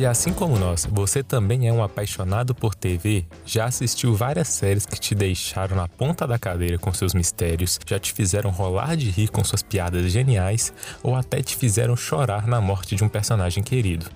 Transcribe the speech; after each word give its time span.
Se 0.00 0.06
assim 0.06 0.32
como 0.32 0.58
nós, 0.58 0.88
você 0.90 1.22
também 1.22 1.68
é 1.68 1.72
um 1.74 1.82
apaixonado 1.82 2.54
por 2.54 2.74
TV, 2.74 3.26
já 3.44 3.66
assistiu 3.66 4.14
várias 4.14 4.48
séries 4.48 4.86
que 4.86 4.98
te 4.98 5.14
deixaram 5.14 5.76
na 5.76 5.86
ponta 5.86 6.26
da 6.26 6.38
cadeira 6.38 6.78
com 6.78 6.90
seus 6.90 7.12
mistérios, 7.12 7.78
já 7.86 7.98
te 7.98 8.10
fizeram 8.10 8.48
rolar 8.48 8.96
de 8.96 9.10
rir 9.10 9.28
com 9.28 9.44
suas 9.44 9.62
piadas 9.62 10.10
geniais 10.10 10.72
ou 11.02 11.14
até 11.14 11.42
te 11.42 11.54
fizeram 11.54 11.94
chorar 11.96 12.46
na 12.46 12.62
morte 12.62 12.96
de 12.96 13.04
um 13.04 13.10
personagem 13.10 13.62
querido. 13.62 14.06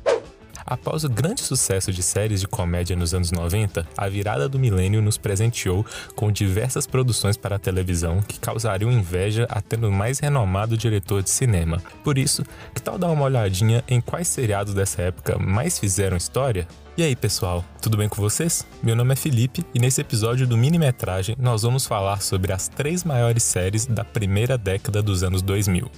Após 0.66 1.04
o 1.04 1.08
grande 1.08 1.43
sucesso 1.43 1.93
de 1.93 2.02
séries 2.02 2.41
de 2.41 2.48
comédia 2.48 2.96
nos 2.96 3.12
anos 3.12 3.30
90, 3.30 3.86
a 3.96 4.09
virada 4.09 4.48
do 4.48 4.59
milênio 4.59 5.02
nos 5.02 5.18
presenteou 5.18 5.84
com 6.16 6.32
diversas 6.32 6.86
produções 6.86 7.36
para 7.36 7.57
a 7.57 7.59
televisão 7.59 8.22
que 8.22 8.40
causariam 8.40 8.90
inveja 8.90 9.46
até 9.50 9.77
no 9.77 9.93
mais 9.93 10.18
renomado 10.18 10.77
diretor 10.77 11.22
de 11.22 11.29
cinema. 11.29 11.82
Por 12.03 12.16
isso, 12.16 12.43
que 12.75 12.80
tal 12.80 12.96
dar 12.96 13.11
uma 13.11 13.25
olhadinha 13.25 13.85
em 13.86 14.00
quais 14.00 14.29
seriados 14.29 14.72
dessa 14.72 15.03
época 15.03 15.39
mais 15.39 15.79
fizeram 15.79 16.16
história? 16.16 16.67
E 16.96 17.03
aí, 17.03 17.14
pessoal, 17.14 17.64
tudo 17.82 17.96
bem 17.96 18.08
com 18.08 18.22
vocês? 18.22 18.64
Meu 18.82 18.96
nome 18.96 19.12
é 19.12 19.17
Felipe 19.17 19.64
e 19.75 19.79
nesse 19.79 20.00
episódio 20.00 20.46
do 20.46 20.57
Minimetragem 20.57 21.36
nós 21.39 21.62
vamos 21.62 21.85
falar 21.85 22.22
sobre 22.22 22.53
as 22.53 22.68
três 22.68 23.04
maiores 23.04 23.43
séries 23.43 23.85
da 23.85 24.04
primeira 24.04 24.57
década 24.57 25.03
dos 25.03 25.22
anos 25.22 25.43
2000. 25.43 25.90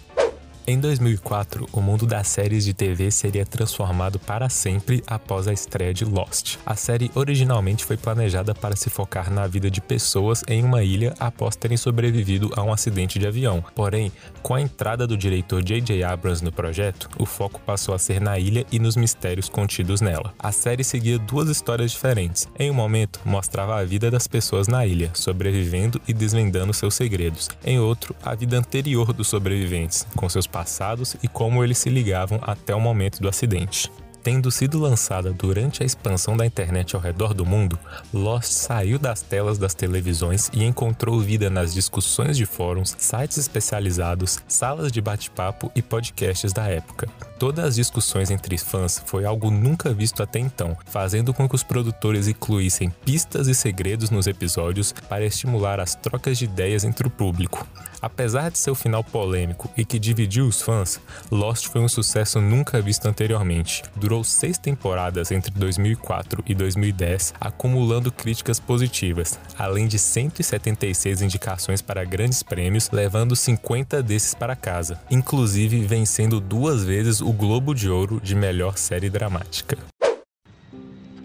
Em 0.68 0.80
2004, 0.80 1.68
o 1.72 1.80
mundo 1.80 2.04
das 2.04 2.26
séries 2.26 2.64
de 2.64 2.74
TV 2.74 3.08
seria 3.12 3.46
transformado 3.46 4.18
para 4.18 4.48
sempre 4.48 5.00
após 5.06 5.46
a 5.46 5.52
estreia 5.52 5.94
de 5.94 6.04
Lost. 6.04 6.56
A 6.66 6.74
série 6.74 7.08
originalmente 7.14 7.84
foi 7.84 7.96
planejada 7.96 8.52
para 8.52 8.74
se 8.74 8.90
focar 8.90 9.30
na 9.30 9.46
vida 9.46 9.70
de 9.70 9.80
pessoas 9.80 10.42
em 10.48 10.64
uma 10.64 10.82
ilha 10.82 11.14
após 11.20 11.54
terem 11.54 11.76
sobrevivido 11.76 12.50
a 12.56 12.64
um 12.64 12.72
acidente 12.72 13.16
de 13.16 13.28
avião. 13.28 13.64
Porém, 13.76 14.10
com 14.42 14.56
a 14.56 14.60
entrada 14.60 15.06
do 15.06 15.16
diretor 15.16 15.62
J.J. 15.62 16.02
Abrams 16.02 16.42
no 16.42 16.50
projeto, 16.50 17.08
o 17.16 17.24
foco 17.24 17.60
passou 17.60 17.94
a 17.94 17.98
ser 17.98 18.20
na 18.20 18.36
ilha 18.36 18.66
e 18.72 18.80
nos 18.80 18.96
mistérios 18.96 19.48
contidos 19.48 20.00
nela. 20.00 20.34
A 20.36 20.50
série 20.50 20.82
seguia 20.82 21.16
duas 21.16 21.48
histórias 21.48 21.92
diferentes. 21.92 22.48
Em 22.58 22.72
um 22.72 22.74
momento, 22.74 23.20
mostrava 23.24 23.78
a 23.78 23.84
vida 23.84 24.10
das 24.10 24.26
pessoas 24.26 24.66
na 24.66 24.84
ilha, 24.84 25.12
sobrevivendo 25.14 26.02
e 26.08 26.12
desvendando 26.12 26.74
seus 26.74 26.96
segredos. 26.96 27.48
Em 27.64 27.78
outro, 27.78 28.16
a 28.20 28.34
vida 28.34 28.58
anterior 28.58 29.12
dos 29.12 29.28
sobreviventes, 29.28 30.04
com 30.16 30.28
seus 30.28 30.55
passados 30.56 31.16
e 31.22 31.28
como 31.28 31.62
eles 31.62 31.76
se 31.76 31.90
ligavam 31.90 32.40
até 32.40 32.74
o 32.74 32.80
momento 32.80 33.20
do 33.20 33.28
acidente. 33.28 33.92
Tendo 34.26 34.50
sido 34.50 34.80
lançada 34.80 35.32
durante 35.32 35.84
a 35.84 35.86
expansão 35.86 36.36
da 36.36 36.44
internet 36.44 36.96
ao 36.96 37.00
redor 37.00 37.32
do 37.32 37.46
mundo, 37.46 37.78
Lost 38.12 38.50
saiu 38.50 38.98
das 38.98 39.22
telas 39.22 39.56
das 39.56 39.72
televisões 39.72 40.50
e 40.52 40.64
encontrou 40.64 41.20
vida 41.20 41.48
nas 41.48 41.72
discussões 41.72 42.36
de 42.36 42.44
fóruns, 42.44 42.96
sites 42.98 43.38
especializados, 43.38 44.40
salas 44.48 44.90
de 44.90 45.00
bate-papo 45.00 45.70
e 45.76 45.80
podcasts 45.80 46.52
da 46.52 46.66
época. 46.66 47.08
Todas 47.38 47.66
as 47.66 47.74
discussões 47.76 48.32
entre 48.32 48.58
fãs 48.58 49.00
foi 49.06 49.24
algo 49.24 49.48
nunca 49.48 49.94
visto 49.94 50.24
até 50.24 50.40
então, 50.40 50.76
fazendo 50.86 51.32
com 51.32 51.48
que 51.48 51.54
os 51.54 51.62
produtores 51.62 52.26
incluíssem 52.26 52.90
pistas 53.04 53.46
e 53.46 53.54
segredos 53.54 54.10
nos 54.10 54.26
episódios 54.26 54.90
para 55.08 55.24
estimular 55.24 55.78
as 55.78 55.94
trocas 55.94 56.36
de 56.36 56.46
ideias 56.46 56.82
entre 56.82 57.06
o 57.06 57.10
público. 57.10 57.64
Apesar 58.00 58.50
de 58.50 58.58
seu 58.58 58.74
final 58.74 59.02
polêmico 59.02 59.70
e 59.76 59.84
que 59.84 59.98
dividiu 59.98 60.46
os 60.46 60.62
fãs, 60.62 61.00
Lost 61.30 61.66
foi 61.66 61.80
um 61.80 61.88
sucesso 61.88 62.40
nunca 62.40 62.80
visto 62.80 63.06
anteriormente. 63.06 63.82
Durou 63.96 64.15
seis 64.24 64.58
temporadas 64.58 65.30
entre 65.30 65.50
2004 65.52 66.42
e 66.46 66.54
2010, 66.54 67.34
acumulando 67.40 68.12
críticas 68.12 68.60
positivas, 68.60 69.38
além 69.58 69.86
de 69.86 69.98
176 69.98 71.22
indicações 71.22 71.82
para 71.82 72.04
grandes 72.04 72.42
prêmios, 72.42 72.90
levando 72.90 73.34
50 73.34 74.02
desses 74.02 74.34
para 74.34 74.56
casa, 74.56 75.00
inclusive 75.10 75.80
vencendo 75.80 76.40
duas 76.40 76.84
vezes 76.84 77.20
o 77.20 77.32
Globo 77.32 77.74
de 77.74 77.88
Ouro 77.88 78.20
de 78.22 78.34
melhor 78.34 78.78
série 78.78 79.10
dramática. 79.10 79.76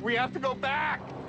We 0.03 0.17
have 0.17 0.33
to 0.33 0.39
go 0.39 0.55
back! 0.55 1.20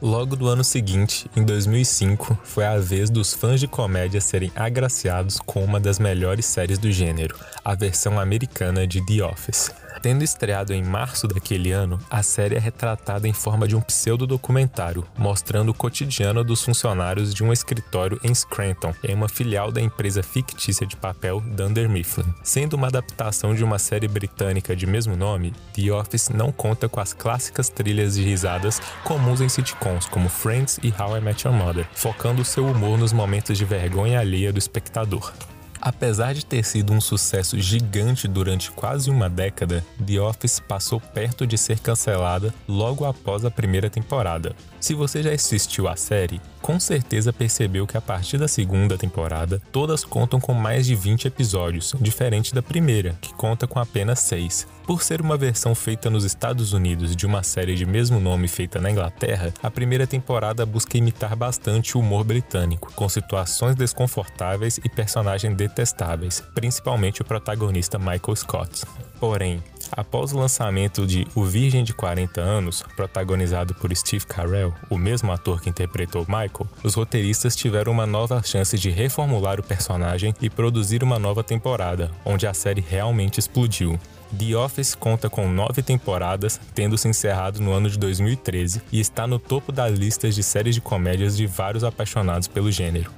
Logo 0.00 0.36
no 0.36 0.46
ano 0.46 0.62
seguinte, 0.62 1.28
em 1.34 1.42
2005, 1.44 2.38
foi 2.44 2.64
a 2.64 2.78
vez 2.78 3.10
dos 3.10 3.34
fãs 3.34 3.58
de 3.58 3.66
comédia 3.66 4.20
serem 4.20 4.52
agraciados 4.54 5.38
com 5.44 5.64
uma 5.64 5.80
das 5.80 5.98
melhores 5.98 6.46
séries 6.46 6.78
do 6.78 6.92
gênero, 6.92 7.36
a 7.64 7.74
versão 7.74 8.20
americana 8.20 8.86
de 8.86 9.04
The 9.04 9.24
Office. 9.24 9.72
Tendo 10.00 10.22
estreado 10.22 10.72
em 10.72 10.82
março 10.82 11.26
daquele 11.26 11.72
ano, 11.72 11.98
a 12.08 12.22
série 12.22 12.54
é 12.54 12.58
retratada 12.58 13.26
em 13.26 13.32
forma 13.32 13.66
de 13.66 13.74
um 13.74 13.80
pseudo-documentário, 13.80 15.04
mostrando 15.16 15.70
o 15.70 15.74
cotidiano 15.74 16.44
dos 16.44 16.62
funcionários 16.62 17.34
de 17.34 17.42
um 17.42 17.52
escritório 17.52 18.20
em 18.22 18.32
Scranton, 18.34 18.94
em 19.02 19.14
uma 19.14 19.28
filial 19.28 19.72
da 19.72 19.80
empresa 19.80 20.22
fictícia 20.22 20.86
de 20.86 20.96
papel 20.96 21.40
Dunder 21.40 21.88
Mifflin. 21.88 22.32
Sendo 22.42 22.74
uma 22.74 22.86
adaptação 22.86 23.54
de 23.54 23.64
uma 23.64 23.78
série 23.78 24.06
britânica 24.06 24.76
de 24.76 24.86
mesmo 24.86 25.16
nome, 25.16 25.52
The 25.74 25.90
Office 25.92 26.28
não 26.28 26.52
conta 26.52 26.88
com 26.88 27.00
as 27.00 27.12
clássicas 27.12 27.68
trilhas 27.68 28.14
de 28.14 28.22
risadas 28.22 28.80
comuns 29.02 29.40
em 29.40 29.48
sitcoms 29.48 30.06
como 30.06 30.28
Friends 30.28 30.78
e 30.82 30.92
How 31.00 31.16
I 31.16 31.20
Met 31.20 31.46
Your 31.46 31.56
Mother, 31.56 31.88
focando 31.92 32.44
seu 32.44 32.66
humor 32.66 32.98
nos 32.98 33.12
momentos 33.12 33.58
de 33.58 33.64
vergonha 33.64 34.20
alheia 34.20 34.52
do 34.52 34.58
espectador. 34.58 35.32
Apesar 35.80 36.34
de 36.34 36.44
ter 36.44 36.64
sido 36.64 36.92
um 36.92 37.00
sucesso 37.00 37.58
gigante 37.58 38.26
durante 38.26 38.70
quase 38.70 39.10
uma 39.10 39.28
década, 39.28 39.84
The 40.04 40.20
Office 40.20 40.60
passou 40.60 41.00
perto 41.00 41.46
de 41.46 41.56
ser 41.56 41.78
cancelada 41.78 42.52
logo 42.66 43.04
após 43.04 43.44
a 43.44 43.50
primeira 43.50 43.88
temporada. 43.88 44.54
Se 44.80 44.94
você 44.94 45.22
já 45.22 45.30
assistiu 45.30 45.88
a 45.88 45.96
série, 45.96 46.40
com 46.60 46.78
certeza 46.78 47.32
percebeu 47.32 47.86
que 47.86 47.96
a 47.96 48.00
partir 48.00 48.38
da 48.38 48.48
segunda 48.48 48.98
temporada, 48.98 49.60
todas 49.72 50.04
contam 50.04 50.40
com 50.40 50.52
mais 50.52 50.86
de 50.86 50.94
20 50.94 51.26
episódios, 51.26 51.94
diferente 52.00 52.54
da 52.54 52.62
primeira, 52.62 53.16
que 53.20 53.32
conta 53.34 53.66
com 53.66 53.78
apenas 53.78 54.20
6. 54.20 54.66
Por 54.86 55.02
ser 55.02 55.20
uma 55.20 55.36
versão 55.36 55.74
feita 55.74 56.08
nos 56.08 56.24
Estados 56.24 56.72
Unidos 56.72 57.14
de 57.14 57.26
uma 57.26 57.42
série 57.42 57.74
de 57.74 57.84
mesmo 57.84 58.18
nome 58.18 58.48
feita 58.48 58.80
na 58.80 58.90
Inglaterra, 58.90 59.52
a 59.62 59.70
primeira 59.70 60.06
temporada 60.06 60.64
busca 60.64 60.96
imitar 60.96 61.36
bastante 61.36 61.96
o 61.96 62.00
humor 62.00 62.24
britânico, 62.24 62.90
com 62.94 63.08
situações 63.08 63.76
desconfortáveis 63.76 64.78
e 64.82 64.88
personagens 64.88 65.54
detestáveis, 65.54 66.42
principalmente 66.54 67.20
o 67.20 67.24
protagonista 67.24 67.98
Michael 67.98 68.36
Scott. 68.36 68.84
Porém, 69.20 69.62
após 69.92 70.32
o 70.32 70.38
lançamento 70.38 71.06
de 71.06 71.26
O 71.34 71.44
Virgem 71.44 71.84
de 71.84 71.92
40 71.92 72.40
Anos, 72.40 72.82
protagonizado 72.96 73.74
por 73.74 73.94
Steve 73.94 74.26
Carell, 74.26 74.74
o 74.88 74.98
mesmo 74.98 75.32
ator 75.32 75.60
que 75.60 75.70
interpretou 75.70 76.22
Michael, 76.22 76.68
os 76.82 76.94
roteiristas 76.94 77.56
tiveram 77.56 77.92
uma 77.92 78.06
nova 78.06 78.42
chance 78.42 78.78
de 78.78 78.90
reformular 78.90 79.60
o 79.60 79.62
personagem 79.62 80.34
e 80.40 80.48
produzir 80.50 81.02
uma 81.02 81.18
nova 81.18 81.42
temporada, 81.44 82.10
onde 82.24 82.46
a 82.46 82.54
série 82.54 82.80
realmente 82.80 83.38
explodiu. 83.38 83.98
The 84.36 84.54
Office 84.54 84.94
conta 84.94 85.30
com 85.30 85.48
nove 85.48 85.82
temporadas, 85.82 86.60
tendo 86.74 86.98
se 86.98 87.08
encerrado 87.08 87.60
no 87.60 87.72
ano 87.72 87.88
de 87.88 87.98
2013 87.98 88.82
e 88.92 89.00
está 89.00 89.26
no 89.26 89.38
topo 89.38 89.72
das 89.72 89.98
listas 89.98 90.34
de 90.34 90.42
séries 90.42 90.74
de 90.74 90.80
comédias 90.80 91.36
de 91.36 91.46
vários 91.46 91.82
apaixonados 91.82 92.46
pelo 92.46 92.70
gênero. 92.70 93.10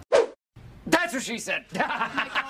That's 0.89 1.13
what 1.13 1.25
she 1.25 1.39
said. 1.39 1.65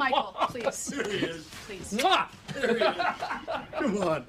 Michael, 0.00 0.32
please. 0.50 1.44
Please. 1.66 1.96
Come 3.78 3.98
on. 3.98 4.24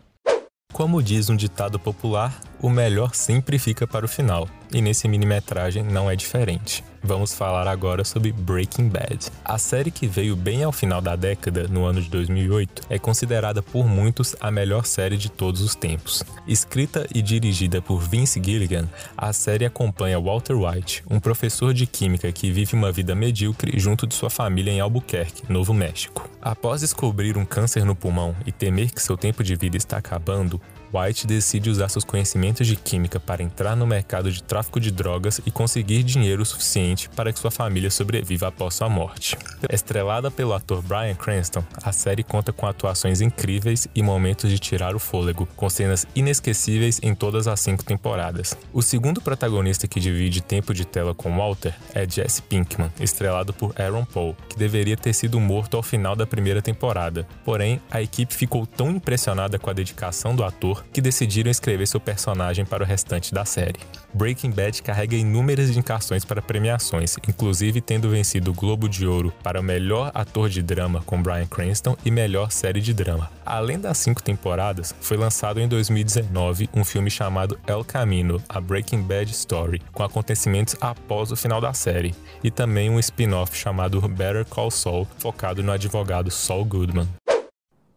Como 0.73 1.03
diz 1.03 1.29
um 1.29 1.35
ditado 1.35 1.77
popular, 1.77 2.39
o 2.61 2.69
melhor 2.69 3.13
sempre 3.13 3.59
fica 3.59 3.85
para 3.85 4.05
o 4.05 4.09
final, 4.09 4.47
e 4.73 4.81
nesse 4.81 5.07
minimetragem 5.07 5.83
não 5.83 6.09
é 6.09 6.15
diferente. 6.15 6.83
Vamos 7.03 7.33
falar 7.33 7.67
agora 7.67 8.03
sobre 8.03 8.31
Breaking 8.31 8.87
Bad. 8.87 9.31
A 9.43 9.57
série 9.57 9.89
que 9.89 10.05
veio 10.05 10.35
bem 10.35 10.63
ao 10.63 10.71
final 10.71 11.01
da 11.01 11.15
década, 11.15 11.67
no 11.67 11.83
ano 11.83 11.99
de 11.99 12.07
2008, 12.09 12.83
é 12.89 12.99
considerada 12.99 13.63
por 13.63 13.87
muitos 13.87 14.35
a 14.39 14.51
melhor 14.51 14.85
série 14.85 15.17
de 15.17 15.27
todos 15.27 15.61
os 15.61 15.73
tempos. 15.73 16.23
Escrita 16.47 17.07
e 17.13 17.21
dirigida 17.21 17.81
por 17.81 17.99
Vince 17.99 18.39
Gilligan, 18.43 18.87
a 19.17 19.33
série 19.33 19.65
acompanha 19.65 20.19
Walter 20.19 20.55
White, 20.55 21.03
um 21.09 21.19
professor 21.19 21.73
de 21.73 21.87
química 21.87 22.31
que 22.31 22.51
vive 22.51 22.75
uma 22.75 22.91
vida 22.91 23.15
medíocre 23.15 23.79
junto 23.79 24.05
de 24.05 24.13
sua 24.13 24.29
família 24.29 24.71
em 24.71 24.79
Albuquerque, 24.79 25.51
Novo 25.51 25.73
México. 25.73 26.29
Após 26.39 26.81
descobrir 26.81 27.35
um 27.35 27.45
câncer 27.45 27.83
no 27.83 27.95
pulmão 27.95 28.35
e 28.45 28.51
temer 28.51 28.91
que 28.91 29.01
seu 29.01 29.17
tempo 29.17 29.43
de 29.43 29.55
vida 29.55 29.75
está 29.75 29.97
acabando, 29.97 30.61
White 30.93 31.25
decide 31.25 31.69
usar 31.69 31.89
seus 31.89 32.03
conhecimentos 32.03 32.67
de 32.67 32.75
química 32.75 33.19
para 33.19 33.41
entrar 33.41 33.75
no 33.75 33.87
mercado 33.87 34.31
de 34.31 34.43
tráfico 34.43 34.79
de 34.79 34.91
drogas 34.91 35.39
e 35.45 35.51
conseguir 35.51 36.03
dinheiro 36.03 36.45
suficiente 36.45 37.09
para 37.09 37.31
que 37.31 37.39
sua 37.39 37.51
família 37.51 37.89
sobreviva 37.89 38.47
após 38.47 38.75
sua 38.75 38.89
morte. 38.89 39.37
Estrelada 39.69 40.29
pelo 40.29 40.53
ator 40.53 40.81
Bryan 40.81 41.15
Cranston, 41.15 41.63
a 41.81 41.91
série 41.91 42.23
conta 42.23 42.51
com 42.51 42.67
atuações 42.67 43.21
incríveis 43.21 43.87
e 43.95 44.03
momentos 44.03 44.49
de 44.49 44.59
tirar 44.59 44.95
o 44.95 44.99
fôlego, 44.99 45.47
com 45.55 45.69
cenas 45.69 46.05
inesquecíveis 46.15 46.99
em 47.01 47.15
todas 47.15 47.47
as 47.47 47.59
cinco 47.59 47.83
temporadas. 47.83 48.57
O 48.73 48.81
segundo 48.81 49.21
protagonista 49.21 49.87
que 49.87 49.99
divide 49.99 50.41
tempo 50.41 50.73
de 50.73 50.85
tela 50.85 51.15
com 51.15 51.35
Walter 51.35 51.73
é 51.93 52.07
Jesse 52.09 52.41
Pinkman, 52.41 52.91
estrelado 52.99 53.53
por 53.53 53.73
Aaron 53.79 54.05
Paul, 54.05 54.35
que 54.49 54.57
deveria 54.57 54.97
ter 54.97 55.13
sido 55.13 55.39
morto 55.39 55.77
ao 55.77 55.83
final 55.83 56.15
da 56.15 56.27
primeira 56.27 56.61
temporada. 56.61 57.27
Porém, 57.45 57.81
a 57.89 58.01
equipe 58.01 58.33
ficou 58.33 58.65
tão 58.65 58.91
impressionada 58.91 59.57
com 59.57 59.69
a 59.69 59.73
dedicação 59.73 60.35
do 60.35 60.43
ator 60.43 60.80
que 60.91 61.01
decidiram 61.01 61.51
escrever 61.51 61.87
seu 61.87 61.99
personagem 61.99 62.65
para 62.65 62.83
o 62.83 62.85
restante 62.85 63.33
da 63.33 63.45
série. 63.45 63.79
Breaking 64.13 64.51
Bad 64.51 64.81
carrega 64.83 65.15
inúmeras 65.15 65.69
indicações 65.69 66.25
para 66.25 66.41
premiações, 66.41 67.15
inclusive 67.27 67.81
tendo 67.81 68.09
vencido 68.09 68.51
o 68.51 68.53
Globo 68.53 68.89
de 68.89 69.07
Ouro 69.07 69.33
para 69.43 69.61
melhor 69.61 70.11
ator 70.13 70.49
de 70.49 70.61
drama 70.61 71.01
com 71.05 71.21
Bryan 71.21 71.47
Cranston 71.47 71.95
e 72.03 72.11
melhor 72.11 72.51
série 72.51 72.81
de 72.81 72.93
drama. 72.93 73.31
Além 73.45 73.79
das 73.79 73.97
cinco 73.97 74.21
temporadas, 74.21 74.93
foi 75.01 75.17
lançado 75.17 75.59
em 75.59 75.67
2019 75.67 76.69
um 76.73 76.83
filme 76.83 77.09
chamado 77.09 77.59
El 77.65 77.83
Camino, 77.83 78.41
a 78.47 78.59
Breaking 78.59 79.01
Bad 79.01 79.31
Story, 79.31 79.81
com 79.91 80.03
acontecimentos 80.03 80.75
após 80.79 81.31
o 81.31 81.35
final 81.35 81.61
da 81.61 81.73
série, 81.73 82.13
e 82.43 82.51
também 82.51 82.89
um 82.89 82.99
spin-off 82.99 83.57
chamado 83.57 84.01
Better 84.07 84.45
Call 84.45 84.71
Saul, 84.71 85.07
focado 85.17 85.63
no 85.63 85.71
advogado 85.71 86.29
Saul 86.29 86.65
Goodman. 86.65 87.07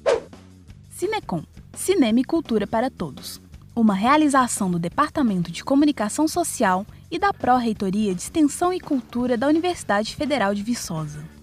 Cinecom, 0.97 1.43
Cinema 1.79 2.19
e 2.19 2.25
Cultura 2.25 2.67
para 2.67 2.91
Todos 2.91 3.41
uma 3.81 3.95
realização 3.95 4.69
do 4.69 4.79
Departamento 4.79 5.53
de 5.53 5.63
Comunicação 5.63 6.27
Social 6.27 6.85
e 7.09 7.17
da 7.17 7.33
Pró-Reitoria 7.33 8.13
de 8.13 8.21
Extensão 8.21 8.73
e 8.73 8.81
Cultura 8.81 9.37
da 9.37 9.47
Universidade 9.47 10.17
Federal 10.17 10.53
de 10.53 10.65
Viçosa. 10.65 11.38